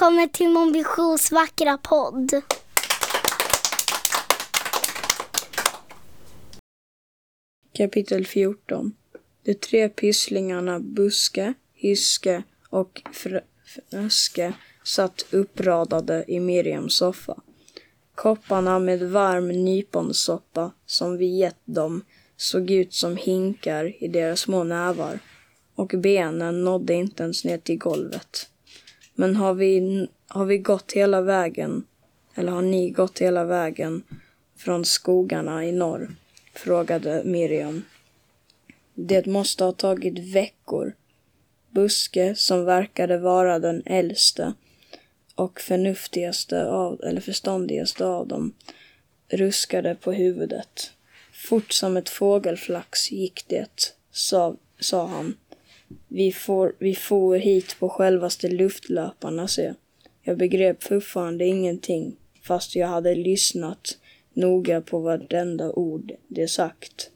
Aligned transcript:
Välkommen 0.00 0.28
till 0.28 0.48
Mon 0.48 0.72
Visions 0.72 1.32
vackra 1.32 1.78
podd. 1.78 2.30
Kapitel 7.72 8.26
14 8.26 8.92
De 9.44 9.54
tre 9.54 9.88
pysslingarna 9.88 10.80
Buske, 10.80 11.54
Hyske 11.74 12.42
och 12.70 13.02
Fr- 13.12 14.52
satt 14.84 15.24
uppradade 15.30 16.24
i 16.28 16.40
Miriams 16.40 16.96
soffa. 16.96 17.40
Kopparna 18.14 18.78
med 18.78 19.10
varm 19.10 19.48
nyponsoppa 19.48 20.72
som 20.86 21.16
vi 21.16 21.26
gett 21.26 21.60
dem 21.64 22.04
såg 22.36 22.70
ut 22.70 22.94
som 22.94 23.16
hinkar 23.16 24.04
i 24.04 24.08
deras 24.08 24.40
små 24.40 24.64
nävar 24.64 25.18
och 25.74 25.88
benen 25.88 26.64
nådde 26.64 26.94
inte 26.94 27.22
ens 27.22 27.44
ner 27.44 27.58
till 27.58 27.78
golvet. 27.78 28.50
Men 29.20 29.36
har 29.36 29.54
vi, 29.54 30.06
har 30.28 30.44
vi 30.44 30.58
gått 30.58 30.92
hela 30.92 31.20
vägen, 31.20 31.86
eller 32.34 32.52
har 32.52 32.62
ni 32.62 32.90
gått 32.90 33.18
hela 33.18 33.44
vägen 33.44 34.02
från 34.56 34.84
skogarna 34.84 35.66
i 35.66 35.72
norr? 35.72 36.14
frågade 36.54 37.22
Miriam. 37.24 37.82
Det 38.94 39.26
måste 39.26 39.64
ha 39.64 39.72
tagit 39.72 40.18
veckor. 40.18 40.92
Buske, 41.70 42.34
som 42.34 42.64
verkade 42.64 43.18
vara 43.18 43.58
den 43.58 43.82
äldste 43.86 44.52
och 45.34 45.60
förnuftigaste 45.60 46.66
av, 46.66 47.00
eller 47.04 47.20
förståndigaste 47.20 48.06
av 48.06 48.28
dem, 48.28 48.52
ruskade 49.28 49.94
på 49.94 50.12
huvudet. 50.12 50.92
Fort 51.32 51.72
som 51.72 51.96
ett 51.96 52.08
fågelflax 52.08 53.12
gick 53.12 53.44
det, 53.48 53.94
sa, 54.12 54.56
sa 54.78 55.06
han. 55.06 55.36
Vi, 56.08 56.32
får, 56.32 56.72
vi 56.78 56.94
for 56.94 57.36
hit 57.36 57.76
på 57.78 57.88
självaste 57.88 58.48
luftlöparna, 58.48 59.48
se. 59.48 59.74
Jag 60.22 60.38
begrep 60.38 60.82
fortfarande 60.82 61.44
ingenting, 61.44 62.16
fast 62.42 62.76
jag 62.76 62.88
hade 62.88 63.14
lyssnat 63.14 63.98
noga 64.32 64.80
på 64.80 64.98
vartenda 64.98 65.72
ord 65.72 66.12
de 66.28 66.48
sagt. 66.48 67.10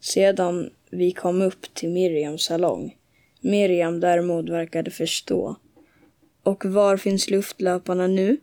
Sedan 0.00 0.70
vi 0.90 1.12
kom 1.12 1.42
upp 1.42 1.74
till 1.74 1.88
Miriams 1.88 2.42
salong. 2.44 2.96
Miriam 3.40 4.00
däremot 4.00 4.48
verkade 4.48 4.90
förstå. 4.90 5.56
Och 6.42 6.64
var 6.64 6.96
finns 6.96 7.30
luftlöparna 7.30 8.06
nu? 8.06 8.36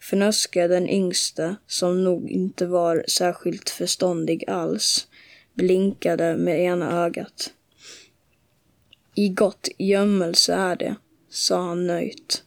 Fnöske, 0.00 0.68
den 0.68 0.88
yngste, 0.88 1.56
som 1.66 2.04
nog 2.04 2.30
inte 2.30 2.66
var 2.66 3.04
särskilt 3.08 3.70
förståndig 3.70 4.44
alls, 4.50 5.08
blinkade 5.54 6.36
med 6.36 6.60
ena 6.60 7.04
ögat. 7.04 7.52
I 9.18 9.28
gott 9.28 9.68
gömmelse 9.78 10.54
är 10.54 10.76
det, 10.76 10.96
sa 11.30 11.62
han 11.62 11.86
nöjt. 11.86 12.44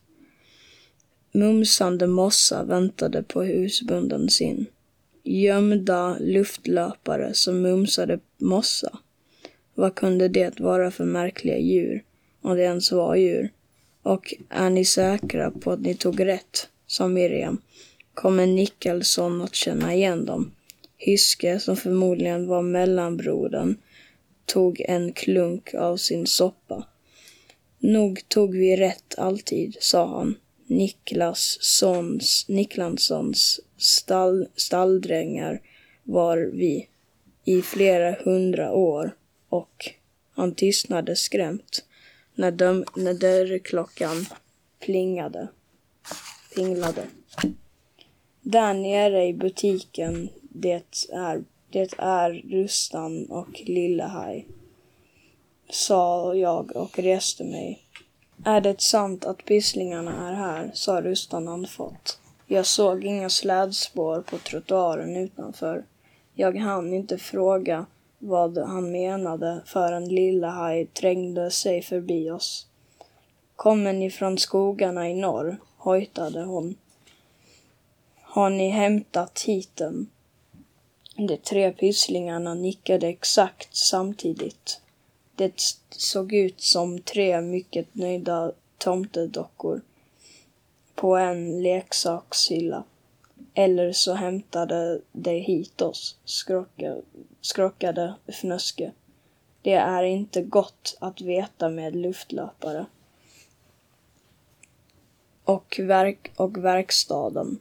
Mumsande 1.32 2.08
mossa 2.08 2.64
väntade 2.64 3.24
på 3.24 3.44
husbunden 3.44 4.30
sin. 4.30 4.66
Gömda 5.24 6.18
luftlöpare 6.20 7.34
som 7.34 7.62
mumsade 7.62 8.20
mossa. 8.38 9.00
Vad 9.76 9.96
kunde 9.96 10.28
det 10.28 10.60
vara 10.60 10.92
för 10.92 11.06
märkliga 11.06 11.58
djur, 11.58 12.04
om 12.42 12.56
det 12.56 12.64
ens 12.64 12.92
var 12.92 13.16
djur? 13.16 13.52
Och 14.04 14.34
är 14.50 14.70
ni 14.70 14.86
säkra 14.86 15.52
på 15.52 15.72
att 15.72 15.82
ni 15.82 15.96
tog 15.96 16.26
rätt, 16.26 16.70
sa 16.88 17.08
Miriam. 17.08 17.62
Kommer 18.14 18.48
Nicholson 18.48 19.42
att 19.42 19.56
känna 19.56 19.94
igen 19.96 20.26
dem? 20.26 20.52
Hyske, 20.98 21.60
som 21.60 21.78
förmodligen 21.78 22.48
var 22.48 22.62
mellanbrodern, 22.62 23.78
tog 24.50 24.82
en 24.82 25.14
klunk 25.14 25.74
av 25.74 25.98
sin 25.98 26.28
soppa. 26.28 26.88
Nog 27.80 28.22
tog 28.28 28.56
vi 28.56 28.76
rätt 28.76 29.16
alltid, 29.18 29.78
sa 29.80 30.08
han. 30.08 30.36
Niklassons, 30.68 32.46
Niklanssons 32.48 33.60
stall, 33.78 34.48
stalldrängar 34.56 35.62
var 36.04 36.38
vi 36.38 36.88
i 37.46 37.62
flera 37.62 38.12
hundra 38.12 38.72
år 38.72 39.16
och 39.50 39.92
han 40.32 40.56
tystnade 40.56 41.16
skrämt 41.16 41.86
när, 42.36 42.52
döm, 42.52 42.86
när 42.96 43.14
dörrklockan 43.14 44.26
plingade. 44.80 45.48
Pinglade. 46.56 47.04
Där 48.42 48.74
nere 48.74 49.26
i 49.26 49.34
butiken, 49.34 50.30
det 50.42 50.84
är, 51.12 51.44
det 51.72 51.94
är 51.98 52.32
Rustan 52.32 53.26
och 53.26 53.62
Lillehaj, 53.66 54.48
sa 55.70 56.36
jag 56.36 56.76
och 56.76 57.00
reste 57.00 57.44
mig. 57.44 57.80
Är 58.46 58.62
det 58.62 58.82
sant 58.82 59.26
att 59.26 59.46
Pysslingarna 59.46 60.30
är 60.30 60.34
här, 60.34 60.72
sa 60.74 61.02
Rustan 61.02 61.48
andfått. 61.48 62.20
Jag 62.48 62.66
såg 62.66 63.04
inga 63.04 63.30
slädspår 63.30 64.22
på 64.22 64.38
trottoaren 64.38 65.18
utanför. 65.18 65.86
Jag 66.34 66.58
hann 66.58 66.94
inte 66.94 67.18
fråga 67.18 67.86
vad 68.20 68.58
han 68.58 68.92
menade 68.92 69.62
förrän 69.66 70.10
Lillehaj 70.10 70.86
trängde 70.86 71.52
sig 71.52 71.82
förbi 71.82 72.32
oss. 72.32 72.68
Kommer 73.56 73.94
ni 73.94 74.12
från 74.12 74.38
skogarna 74.38 75.10
i 75.10 75.14
norr? 75.14 75.58
hojtade 75.78 76.44
hon. 76.44 76.76
Har 78.22 78.50
ni 78.50 78.70
hämtat 78.70 79.42
hit 79.42 79.76
dem? 79.76 80.08
De 81.28 81.38
tre 81.38 81.72
pysslingarna 81.72 82.54
nickade 82.54 83.08
exakt 83.08 83.76
samtidigt. 83.76 84.82
Det 85.36 85.62
såg 85.90 86.34
ut 86.34 86.62
som 86.62 87.02
tre 87.02 87.42
mycket 87.42 87.96
nöjda 87.96 88.52
tomtedockor 88.78 89.82
på 90.96 91.16
en 91.16 91.62
leksakshylla. 91.62 92.84
Eller 93.54 93.92
så 93.92 94.14
hämtade 94.14 95.02
de 95.12 95.40
hit 95.40 95.82
oss, 95.82 96.18
skrockade, 96.26 97.02
skrockade 97.42 98.16
Fnöske. 98.28 98.92
Det 99.62 99.74
är 99.74 100.04
inte 100.04 100.42
gott 100.42 100.98
att 101.02 101.22
veta 101.22 101.70
med 101.70 101.96
luftlöpare. 101.96 102.86
Och, 105.44 105.80
verk, 105.84 106.32
och 106.36 106.58
verkstaden. 106.58 107.60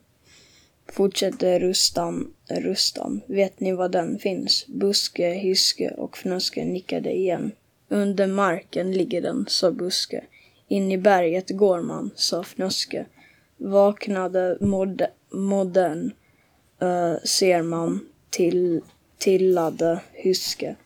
Fortsätter 0.92 1.60
Rustan, 1.60 2.34
Rustan. 2.48 3.20
Vet 3.26 3.60
ni 3.60 3.72
var 3.72 3.88
den 3.88 4.18
finns? 4.18 4.66
Buske, 4.66 5.30
Hyske 5.30 5.90
och 5.90 6.16
Fnöske 6.16 6.64
nickade 6.64 7.12
igen. 7.16 7.52
Under 7.88 8.26
marken 8.26 8.92
ligger 8.92 9.22
den, 9.22 9.44
sa 9.48 9.72
Buske. 9.72 10.24
In 10.68 10.92
i 10.92 10.98
berget 10.98 11.50
går 11.50 11.82
man, 11.82 12.10
sa 12.14 12.42
Fnöske. 12.42 13.06
Vaknade 13.56 14.58
mod 14.60 15.02
modern 15.32 16.10
uh, 16.82 17.16
ser 17.24 17.62
man 17.62 18.00
till, 18.30 18.80
tillade 19.18 20.00
Hyske. 20.12 20.76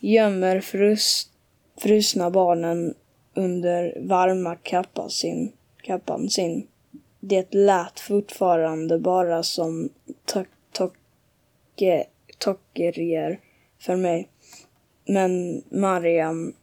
Gömmer 0.00 0.60
frus, 0.60 1.28
frusna 1.76 2.30
barnen 2.30 2.94
under 3.34 3.98
varma 4.00 4.54
kappan 4.54 5.10
sin, 5.10 5.52
kappan 5.82 6.30
sin. 6.30 6.66
Det 7.20 7.54
lät 7.54 8.00
fortfarande 8.00 8.98
bara 8.98 9.42
som 9.42 9.88
tockerier 12.38 13.40
för 13.78 13.96
mig. 13.96 14.28
Men 15.04 15.62
Mariam 15.68 16.54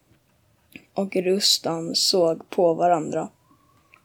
och 0.93 1.15
Rustan 1.15 1.95
såg 1.95 2.49
på 2.49 2.73
varandra. 2.73 3.29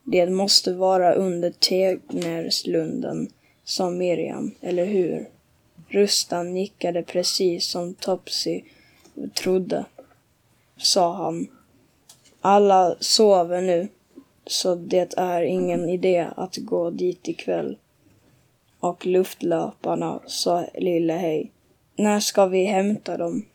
Det 0.04 0.30
måste 0.30 0.72
vara 0.72 1.14
under 1.14 1.50
Tegnerslunden, 1.50 3.28
sa 3.64 3.90
Miriam, 3.90 4.54
eller 4.60 4.84
hur? 4.84 5.28
Rustan 5.88 6.54
nickade 6.54 7.02
precis 7.02 7.66
som 7.66 7.94
Topsy 7.94 8.62
trodde, 9.34 9.84
sa 10.76 11.14
han. 11.14 11.46
Alla 12.40 12.96
sover 13.00 13.60
nu, 13.60 13.88
så 14.46 14.74
det 14.74 15.14
är 15.16 15.42
ingen 15.42 15.88
idé 15.88 16.28
att 16.36 16.56
gå 16.56 16.90
dit 16.90 17.28
ikväll. 17.28 17.76
Och 18.80 19.06
luftlöparna, 19.06 20.20
sa 20.26 20.66
Lille 20.74 21.12
Hej. 21.12 21.50
När 21.96 22.20
ska 22.20 22.46
vi 22.46 22.64
hämta 22.64 23.16
dem? 23.16 23.46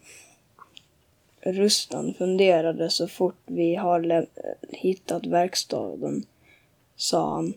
Rustan 1.42 2.13
funderade 2.13 2.89
så 2.89 3.07
fort 3.07 3.42
vi 3.45 3.75
har 3.75 4.25
hittat 4.69 5.25
verkstaden, 5.25 6.25
sa 6.95 7.36
han. 7.36 7.54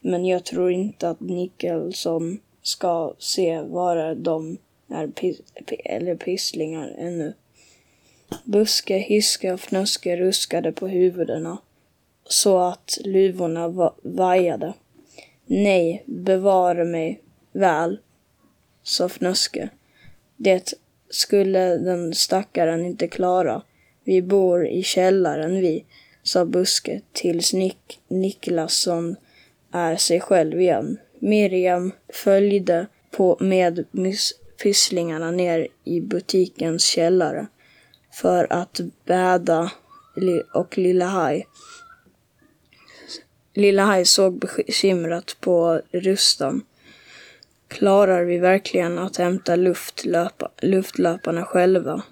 Men 0.00 0.24
jag 0.24 0.44
tror 0.44 0.72
inte 0.72 1.08
att 1.08 1.20
Nicholson 1.20 2.38
ska 2.62 3.14
se 3.18 3.62
vara 3.62 4.14
de 4.14 4.58
är 4.88 5.06
pis 5.06 5.40
eller 5.84 6.16
pisslingar 6.16 6.94
ännu. 6.98 7.34
Buske, 8.44 8.96
Hiske 8.98 9.52
och 9.52 9.60
Fnöske 9.60 10.16
ruskade 10.16 10.72
på 10.72 10.88
huvudena 10.88 11.58
så 12.28 12.58
att 12.58 12.98
luvorna 13.04 13.68
va 13.68 13.94
vajade. 14.02 14.72
Nej, 15.46 16.04
bevare 16.06 16.84
mig 16.84 17.22
väl, 17.52 17.98
sa 18.82 19.08
Fnöske. 19.08 19.68
Det 20.36 20.74
skulle 21.10 21.76
den 21.76 22.14
stackaren 22.14 22.86
inte 22.86 23.08
klara. 23.08 23.62
Vi 24.04 24.22
bor 24.22 24.66
i 24.66 24.82
källaren 24.82 25.60
vi, 25.60 25.84
sa 26.22 26.44
Buske 26.44 27.00
tills 27.12 27.52
Nik 27.52 28.00
Niklasson 28.08 29.16
är 29.72 29.96
sig 29.96 30.20
själv 30.20 30.60
igen. 30.60 30.98
Miriam 31.18 31.92
följde 32.08 32.86
på 33.10 33.36
med 33.40 33.84
pysslingarna 34.62 35.30
ner 35.30 35.68
i 35.84 36.00
butikens 36.00 36.84
källare 36.84 37.46
för 38.12 38.52
att 38.52 38.80
bäda 39.04 39.70
och 40.54 40.78
Lilla 40.78 41.06
Haj. 41.06 41.46
Lilla 43.56 43.84
Haj 43.84 44.04
såg 44.04 44.38
bekymrat 44.38 45.36
på 45.40 45.80
Rustam. 45.92 46.64
Klarar 47.68 48.24
vi 48.24 48.38
verkligen 48.38 48.98
att 48.98 49.16
hämta 49.16 49.56
luftlöpa, 49.56 50.50
luftlöparna 50.62 51.44
själva? 51.44 52.02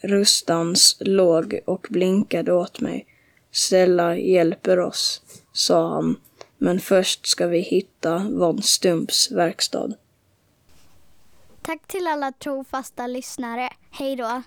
Rustans 0.00 0.96
låg 1.00 1.60
och 1.64 1.86
blinkade 1.90 2.52
åt 2.52 2.80
mig. 2.80 3.06
Stella 3.52 4.16
hjälper 4.16 4.78
oss, 4.78 5.22
sa 5.52 5.88
han. 5.88 6.16
Men 6.58 6.80
först 6.80 7.26
ska 7.26 7.46
vi 7.46 7.60
hitta 7.60 8.18
Von 8.18 8.62
Stumps 8.62 9.30
verkstad. 9.30 9.92
Tack 11.62 11.86
till 11.86 12.06
alla 12.06 12.32
trofasta 12.32 13.06
lyssnare. 13.06 13.68
Hej 13.90 14.16
då! 14.16 14.42